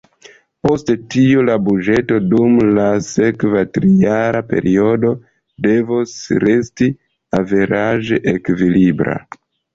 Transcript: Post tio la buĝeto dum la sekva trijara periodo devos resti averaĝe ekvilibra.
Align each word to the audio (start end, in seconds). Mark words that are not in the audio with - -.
Post 0.67 0.87
tio 1.15 1.41
la 1.49 1.57
buĝeto 1.67 2.17
dum 2.31 2.55
la 2.77 2.85
sekva 3.09 3.61
trijara 3.75 4.41
periodo 4.55 5.13
devos 5.69 6.17
resti 6.47 6.91
averaĝe 7.43 8.23
ekvilibra. 8.37 9.21